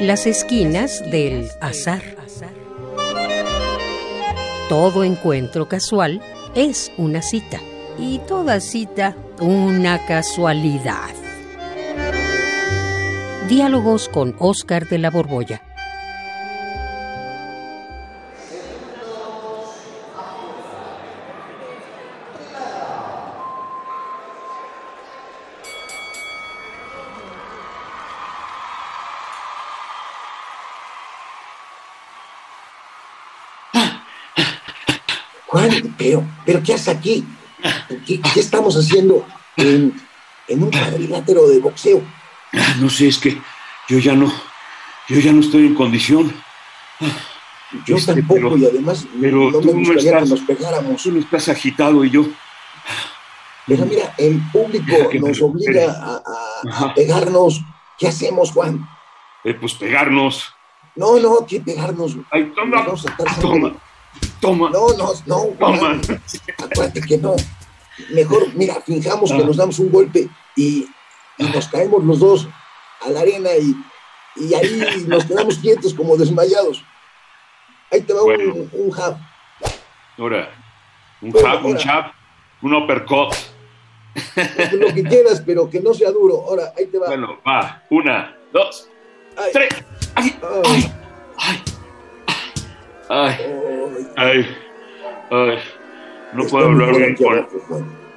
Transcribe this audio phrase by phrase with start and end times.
[0.00, 2.02] Las esquinas del azar.
[4.68, 6.22] Todo encuentro casual
[6.54, 7.58] es una cita
[7.98, 11.10] y toda cita una casualidad.
[13.48, 15.67] Diálogos con Oscar de la Borbolla.
[35.70, 37.24] Juan, pero, pero ¿qué haces aquí?
[38.06, 39.92] ¿Qué, qué estamos haciendo en,
[40.48, 42.02] en un cuadrilátero de boxeo?
[42.80, 43.36] No sé, es que
[43.88, 44.32] yo ya no,
[45.08, 46.32] yo ya no estoy en condición.
[47.86, 50.40] Yo Este, tampoco, pero- y además pero no tú me no gustaría estás- que nos
[50.40, 51.02] pegáramos.
[51.02, 52.24] Tú no estás agitado y yo.
[53.66, 56.22] Pero mira, el público nos obliga
[56.72, 57.60] a, pegarnos.
[57.98, 58.88] ¿Qué hacemos, Juan?
[59.44, 60.54] Eh, pues pegarnos.
[60.96, 62.16] No, no, que pegarnos.
[62.30, 63.76] Ay, toma, vamos a estar haciendo- toma,
[64.40, 66.00] toma, No, no, no, toma.
[66.58, 67.34] Acuérdate que no.
[68.12, 69.44] Mejor, mira, finjamos que Ah.
[69.46, 70.86] nos damos un golpe y,
[71.38, 72.48] y nos caemos los dos
[73.04, 73.74] a la arena y,
[74.36, 76.84] y ahí nos quedamos quietos como desmayados.
[77.90, 78.54] Ahí te va Bueno.
[78.54, 79.16] un, un jab.
[80.18, 80.50] Ahora,
[81.22, 82.12] un Bueno, jab, un jab,
[82.62, 83.34] un uppercut.
[84.72, 86.44] Lo que quieras, pero que no sea duro.
[86.48, 87.06] Ahora, ahí te va.
[87.08, 87.82] Bueno, va.
[87.90, 88.88] Una, dos,
[89.36, 89.68] Ay, tres.
[90.14, 90.92] Ay, ay, ay,
[91.38, 91.62] ay,
[93.08, 93.34] ay,
[94.16, 94.46] ay.
[95.30, 95.58] ay.
[96.34, 97.46] No puedo hablar bien con.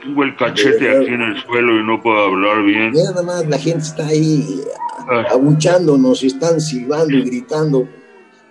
[0.01, 2.91] Tengo el cachete aquí en el suelo y no puedo hablar bien.
[2.91, 4.61] Mira, nada más la gente está ahí
[5.07, 7.87] Ay, abuchándonos, están silbando y gritando.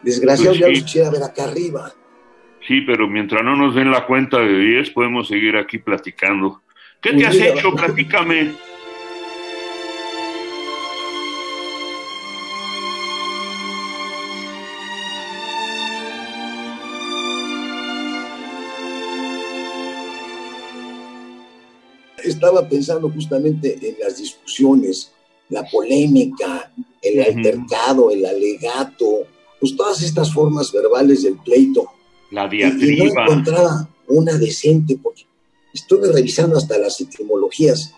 [0.03, 0.73] Desgraciados, Pues ya sí.
[0.75, 1.93] los quisiera ver acá arriba.
[2.67, 6.63] Sí, pero mientras no nos den la cuenta de 10, podemos seguir aquí platicando.
[7.03, 7.49] ¿Qué te Pues has mira.
[7.49, 7.75] hecho?
[7.75, 8.53] Platícame.
[22.41, 25.11] Estaba pensando justamente en las discusiones,
[25.51, 29.27] la polémica, el altercado, el alegato,
[29.61, 31.84] pues todas estas formas verbales del pleito.
[32.31, 33.25] La Y, y no diatriba.
[33.27, 35.27] encontraba una decente, porque
[35.75, 37.93] estuve revisando hasta las etimologías.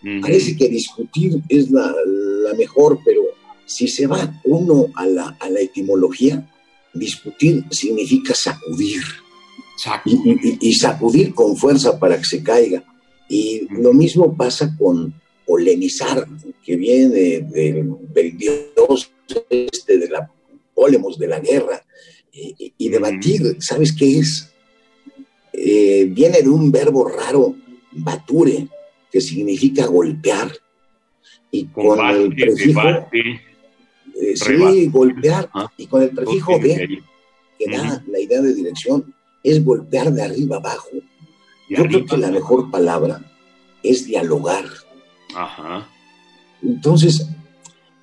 [0.00, 0.20] Ujú.
[0.20, 1.92] Parece que discutir es la,
[2.44, 3.22] la mejor, pero
[3.66, 6.48] si se va uno a la, a la etimología,
[6.94, 9.02] discutir significa sacudir.
[9.76, 10.08] Saco.
[10.08, 12.84] y, y- y sacudir con fuerza para que se caiga.
[13.28, 15.12] Y lo mismo pasa con
[15.46, 16.26] polemizar,
[16.64, 19.10] que viene del, del dios
[19.50, 20.30] este de la
[20.74, 21.84] polemos, de la guerra,
[22.32, 24.52] y, debatir, ¿sabes qué es?
[25.52, 27.56] Eh, viene de un verbo raro,
[27.90, 28.68] bature,
[29.10, 30.52] que significa golpear.
[31.50, 33.40] Y con el prefijo, debate.
[34.20, 35.72] eh, sí, golpear, Ajá.
[35.76, 37.02] y con el prefijo de, ir.
[37.58, 39.12] que da la idea de dirección,
[39.42, 40.90] es golpear de arriba abajo.
[41.68, 43.20] Yo creo que la mejor palabra
[43.82, 44.64] es dialogar.
[45.34, 45.88] Ajá.
[46.62, 47.28] Entonces,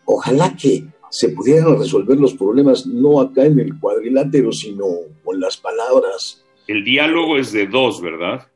[0.05, 4.85] ojalá que se pudieran resolver los problemas no acá en el cuadrilátero, sino
[5.23, 6.43] con las palabras.
[6.67, 8.47] El diálogo es de dos, ¿verdad?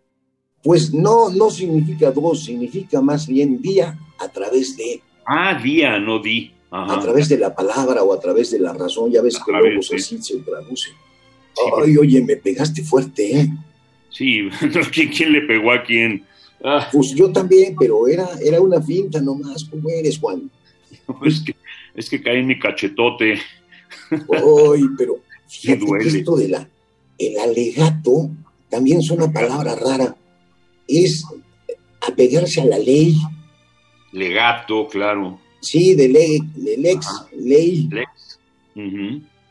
[0.64, 6.19] Pues no, no significa dos, significa más bien día a través de, Ah, día, no
[6.19, 6.52] di.
[6.72, 6.96] Ajá.
[6.96, 9.12] a través de la palabra o a través de la razón.
[9.12, 10.90] Ya ves A que luego así se traduce.
[10.90, 13.50] Sí, Ay, oye, me pegaste fuerte, ¿eh?
[14.09, 14.50] Sí,
[14.92, 16.25] ¿quién, quién le pegó a quién?
[16.64, 19.64] Ah, Pues yo también, pero era, era una finta nomás.
[19.66, 20.50] ¿Cómo eres, Juan?
[21.25, 21.56] es, que,
[21.96, 23.40] es que caí en mi cachetote.
[24.12, 26.08] Ay, pero fíjate duele.
[26.19, 26.68] esto de la,
[27.18, 28.30] el alegato
[28.69, 30.16] también es una palabra rara.
[30.88, 31.24] Es
[32.02, 33.16] apegarse a la ley,
[34.12, 35.40] Legato, claro.
[35.62, 37.28] sí, de ley, de lex, Ajá.
[37.38, 38.40] ley, Lex.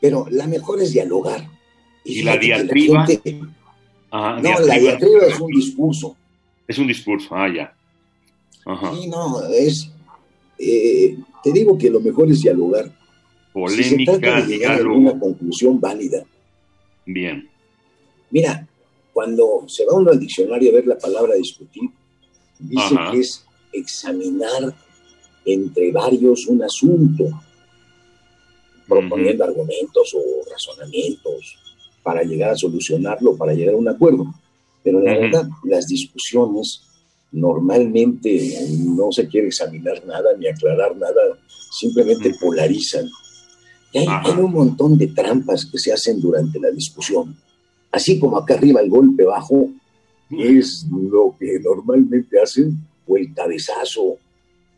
[0.00, 1.46] Pero la mejor es dialogar.
[2.04, 3.06] ¿Y la diatriba?
[3.06, 3.40] gente-
[4.10, 4.66] Ajá, no, diatriba.
[4.66, 6.16] la diatriba es un discurso.
[6.66, 7.74] Es un discurso, ah, ya.
[8.64, 8.94] Ajá.
[8.94, 9.90] Sí, no, es.
[10.58, 12.84] eh, te digo que lo mejor es dialogar.
[12.86, 16.24] Si se Polémica, trata de llegar a alguna conclusión válida.
[17.06, 17.48] Bien.
[18.30, 18.66] Mira,
[19.12, 21.88] cuando se va uno al diccionario a ver la palabra discutir,
[22.58, 23.10] dice Ajá.
[23.10, 24.74] que es examinar
[25.44, 27.24] entre varios un asunto,
[28.86, 31.58] proponiendo argumentos o razonamientos
[32.08, 34.24] para llegar a solucionarlo, para llegar a un acuerdo.
[34.82, 35.20] Pero la Ujú.
[35.20, 36.80] verdad, las discusiones
[37.32, 38.30] normalmente
[38.78, 41.20] no se quiere examinar nada ni aclarar nada,
[41.70, 42.38] simplemente Ujú.
[42.40, 43.06] polarizan.
[43.92, 47.36] Y hay, hay un montón de trampas que se hacen durante la discusión.
[47.92, 49.68] Así como acá arriba el golpe bajo
[50.30, 52.74] es lo que normalmente hacen,
[53.06, 54.16] o el cabezazo,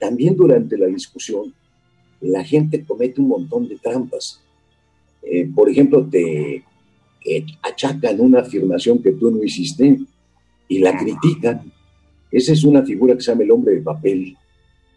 [0.00, 1.54] también durante la discusión
[2.22, 4.40] la gente comete un montón de trampas.
[5.22, 6.64] Eh, por ejemplo, te
[7.62, 9.98] achacan una afirmación que tú no hiciste
[10.68, 11.70] y la critican.
[12.30, 14.36] Esa es una figura que se llama el hombre de papel.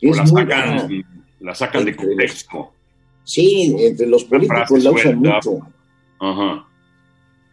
[0.01, 1.03] la, sacan,
[1.39, 2.71] la, sacan, de contexto.
[3.23, 5.59] sí, entre los políticos la usan mucho.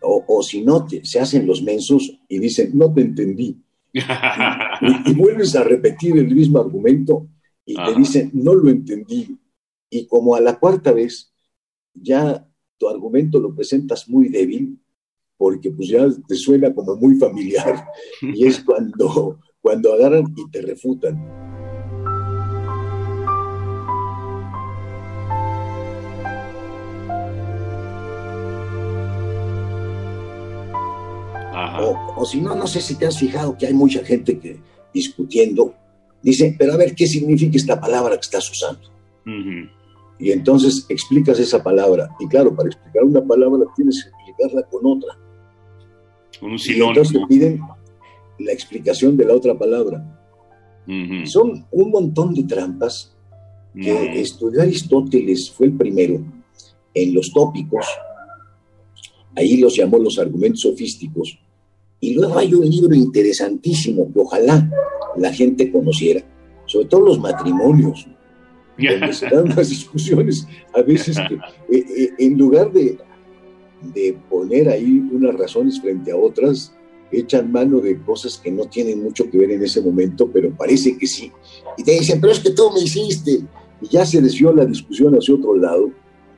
[0.03, 3.59] O, si no, se hacen los mensos y dicen, no te entendí.
[3.93, 7.27] y, vuelves a repetir el mismo argumento
[7.65, 9.39] y te dicen, no lo entendí.
[9.91, 11.33] Y como a la cuarta vez,
[11.95, 12.47] ya
[12.81, 14.81] tu argumento lo presentas muy débil,
[15.37, 17.87] porque pues ya te suena como muy familiar,
[18.23, 21.19] y es cuando, cuando agarran y te refutan.
[32.17, 34.59] O, si no, no sé si te has fijado que hay mucha gente que
[34.93, 35.75] discutiendo
[36.23, 38.83] dice, pero a ver, ¿qué significa esta palabra que estás usando?
[40.21, 42.11] Y entonces explicas esa palabra.
[42.21, 45.19] Y claro, para explicar una palabra tienes que explicarla con otra.
[46.43, 47.61] Un y entonces te piden
[48.39, 50.17] la explicación de la otra palabra.
[51.25, 53.15] Son un montón de trampas
[53.75, 56.21] que estudió Aristóteles, fue el primero,
[56.93, 57.87] en los tópicos,
[59.37, 61.39] ahí los llamó los argumentos sofísticos,
[62.01, 64.69] y luego hay un libro interesantísimo que ojalá
[65.17, 66.25] la gente conociera,
[66.67, 68.09] sobre todo los matrimonios,
[68.89, 72.99] donde se dan unas discusiones a veces que eh, eh, en lugar de,
[73.95, 76.75] de poner ahí unas razones frente a otras,
[77.13, 80.97] echan mano de cosas que no tienen mucho que ver en ese momento, pero parece
[80.97, 81.31] que sí.
[81.77, 83.41] Y te dicen, pero es que tú me hiciste.
[83.81, 85.91] Y ya se desvió la discusión hacia otro lado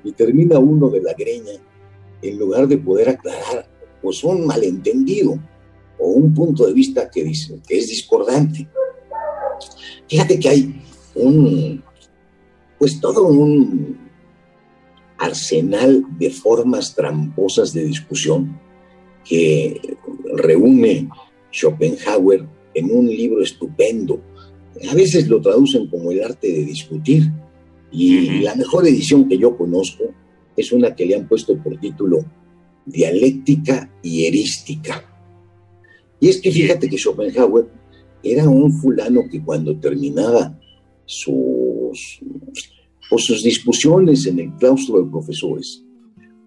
[0.05, 1.53] y termina uno de la greña
[2.23, 3.69] en lugar de poder aclarar
[4.01, 5.39] pues un malentendido
[5.99, 8.69] o un punto de vista que, dice, que es discordante.
[10.09, 10.83] Fíjate que hay
[11.15, 11.83] un,
[12.83, 13.97] pues todo un
[15.17, 18.59] arsenal de formas tramposas de discusión
[19.25, 19.81] que
[20.35, 21.09] reúne
[21.53, 22.45] Schopenhauer
[22.75, 24.21] en un libro estupendo.
[24.91, 27.31] A veces lo traducen como el arte de discutir
[27.93, 30.03] y la mejor edición que yo conozco
[30.57, 32.25] es una que le han puesto por título
[32.85, 35.05] Dialéctica y Erística.
[36.19, 37.69] Y es que fíjate que Schopenhauer
[38.25, 40.59] era un fulano que cuando terminaba
[41.95, 45.85] sus, sus discusiones en el claustro de profesores,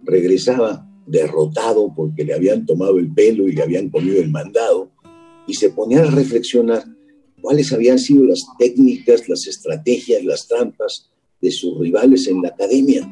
[0.04, 4.92] regresaba derrotado porque le habían tomado el pelo y le habían comido el mandado,
[5.48, 6.84] y se ponía a reflexionar
[7.42, 13.08] cuáles habían sido las técnicas, las estrategias, las trampas de sus rivales en la academia.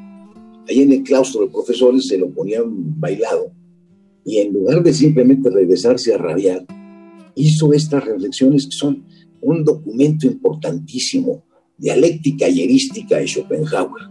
[0.68, 3.52] Ahí en el claustro de profesores se lo ponían bailado
[4.26, 6.66] y en lugar de simplemente regresarse a rabiar,
[7.36, 9.06] hizo estas reflexiones que son
[9.42, 11.44] un documento importantísimo,
[11.78, 14.10] dialéctica y erística de Schopenhauer.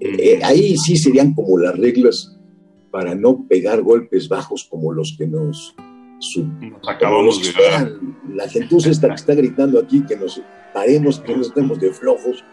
[0.00, 2.36] Eh, ahí sí serían como las reglas
[2.90, 5.74] para no pegar golpes bajos como los que nos,
[6.86, 7.98] acabamos de ver.
[8.34, 10.40] La gentuza que está gritando aquí que nos
[10.74, 12.44] paremos, que no estemos de flojos,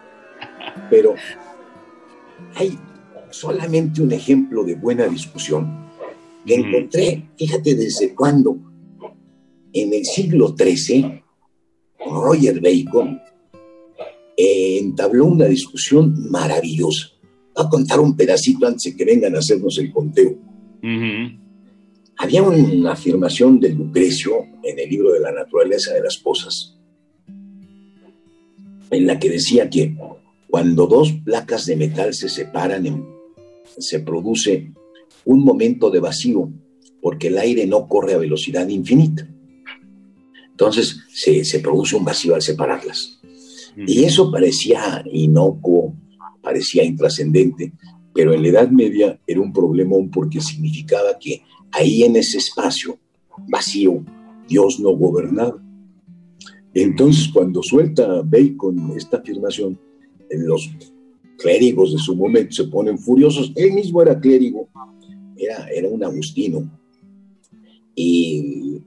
[0.89, 1.15] pero
[2.55, 2.77] hay
[3.31, 5.89] solamente un ejemplo de buena discusión
[6.55, 8.57] encontré, fíjate desde cuándo,
[9.73, 11.23] en el siglo XIII,
[12.05, 13.19] Roger Bacon
[14.41, 17.09] eh, entabló una discusión maravillosa.
[17.53, 20.37] Voy a contar un pedacito antes de que vengan a hacernos el conteo.
[22.17, 26.77] Había una afirmación de Lucrecio en el libro de la naturaleza de las cosas,
[28.91, 29.97] en la que decía que
[30.49, 33.05] cuando dos placas de metal se separan,
[33.77, 34.71] se produce
[35.25, 36.49] un momento de vacío,
[37.01, 39.27] porque el aire no corre a velocidad infinita.
[40.49, 43.19] Entonces se, produce un vacío al separarlas.
[43.87, 45.95] Y eso parecía inocuo,
[46.41, 47.73] parecía intrascendente,
[48.13, 52.97] pero en la Edad Media era un problemón porque significaba que ahí en ese espacio
[53.47, 54.03] vacío
[54.47, 55.61] Dios no gobernaba.
[56.73, 59.79] Entonces cuando suelta Bacon esta afirmación,
[60.29, 60.69] los
[61.37, 63.51] clérigos de su momento se ponen furiosos.
[63.55, 64.67] Él mismo era clérigo
[65.39, 66.69] era, un agustino,
[67.95, 68.81] y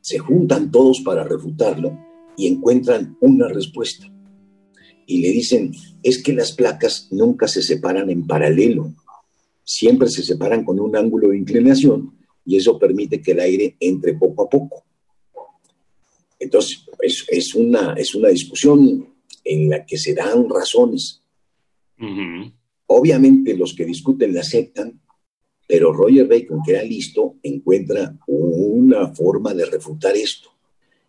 [0.00, 1.98] se juntan todos para refutarlo
[2.36, 4.06] y encuentran una respuesta.
[5.10, 5.72] Y le dicen,
[6.04, 8.94] es que las placas nunca se separan en paralelo,
[9.64, 14.14] siempre se separan con un ángulo de inclinación y eso permite que el aire entre
[14.14, 14.84] poco a poco.
[16.38, 19.12] Entonces, es, una, es una discusión
[19.42, 21.20] en la que se dan razones.
[22.86, 25.00] Obviamente los que discuten la aceptan,
[25.66, 30.50] pero Roger Bacon, que era listo, encuentra una forma de refutar esto.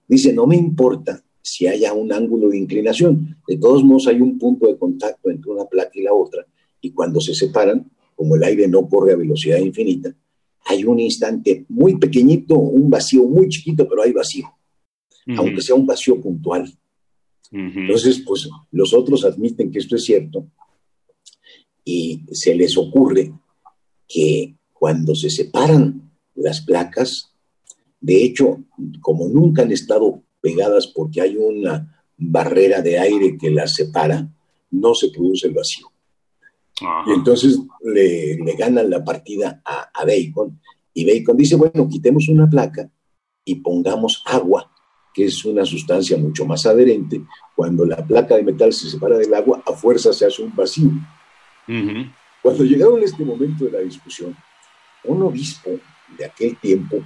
[0.07, 3.37] Dice, no me importa si haya un ángulo de inclinación.
[3.47, 6.45] De todos modos, hay un punto de contacto entre una placa y la otra,
[6.81, 10.15] y cuando se separan, como el aire no corre a velocidad infinita,
[10.65, 14.45] hay un instante muy pequeñito, un vacío muy chiquito, pero hay vacío,
[15.37, 16.71] aunque sea un vacío puntual.
[17.51, 20.47] Entonces, pues los otros admiten que esto es cierto
[21.83, 23.33] y se les ocurre
[24.07, 27.33] que cuando se separan las placas,
[27.99, 28.63] de hecho,
[29.01, 34.27] como nunca han estado pegadas porque hay una barrera de aire que las separa,
[34.71, 35.87] no se produce el vacío.
[37.05, 40.59] Y entonces le, ganan la partida a, a, Bacon
[40.93, 42.89] y Bacon dice, bueno, quitemos una placa
[43.45, 44.71] y pongamos agua,
[45.13, 47.21] que es una sustancia mucho más adherente.
[47.55, 50.91] Cuando la placa de metal se separa del agua, a fuerza se hace un vacío.
[52.41, 54.35] Cuando llegaron a este momento de la discusión,
[55.03, 55.69] un obispo
[56.17, 56.97] de aquel tiempo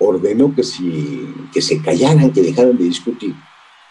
[0.00, 3.34] ordenó que, si, que se callaran, que dejaran de discutir,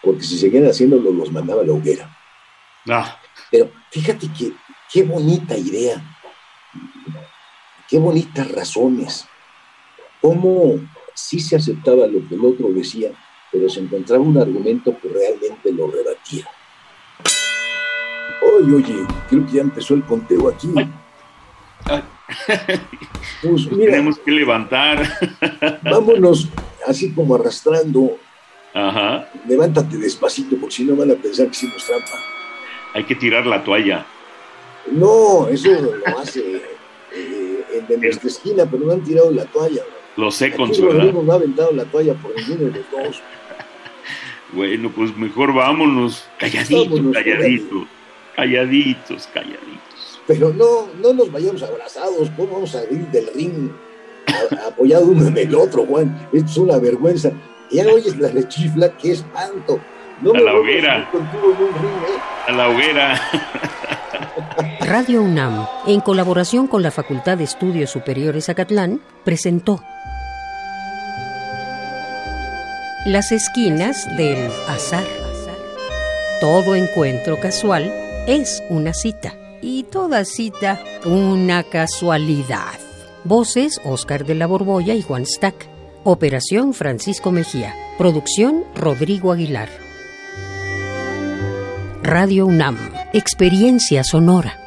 [0.02, 2.16] porque si seguían haciéndolo los mandaba a la hoguera.
[2.88, 3.16] Ah.
[3.50, 4.52] Pero fíjate que
[4.92, 6.02] qué bonita idea,
[7.88, 9.26] qué bonitas razones,
[10.20, 10.80] cómo
[11.14, 13.12] sí se aceptaba lo que el otro decía,
[13.52, 16.46] pero se encontraba un argumento que realmente lo rebatía.
[18.42, 20.72] Oye, oye, creo que ya empezó el conteo aquí.
[23.42, 25.02] Pues Tenemos que levantar.
[25.82, 26.48] vámonos
[26.86, 28.18] así como arrastrando.
[28.74, 29.30] Ajá.
[29.48, 32.18] Levántate despacito, porque si no van a pensar que hicimos trampa.
[32.94, 34.04] Hay que tirar la toalla.
[34.92, 36.40] No, eso lo hace
[37.12, 39.82] eh, el de nuestra esquina, pero no han tirado la toalla.
[40.16, 43.22] Lo sé, con no ha aventado la toalla por ninguno de los dos.
[44.52, 46.26] Bueno, pues mejor vámonos.
[46.38, 47.86] Calladitos, calladitos.
[48.34, 49.79] Calladitos, calladitos.
[50.30, 52.30] Pero no, no nos vayamos abrazados.
[52.36, 53.72] ¿Cómo vamos a ir del ring
[54.64, 56.28] apoyado uno en el otro, Juan?
[56.32, 57.32] Esto es una vergüenza.
[57.72, 59.80] Ya oyes la rechifla, qué espanto.
[60.22, 61.10] No a la hoguera.
[61.12, 62.46] ¿eh?
[62.46, 63.20] A la hoguera.
[64.82, 69.82] Radio UNAM, en colaboración con la Facultad de Estudios Superiores Acatlán, presentó
[73.04, 75.02] Las esquinas del azar.
[76.40, 77.92] Todo encuentro casual
[78.28, 82.78] es una cita y toda cita una casualidad.
[83.24, 85.68] Voces Oscar de la Borbolla y Juan Stack.
[86.04, 87.74] Operación Francisco Mejía.
[87.98, 89.68] Producción Rodrigo Aguilar.
[92.02, 92.78] Radio UNAM.
[93.12, 94.59] Experiencia sonora.